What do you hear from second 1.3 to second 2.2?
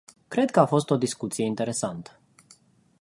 interesantă.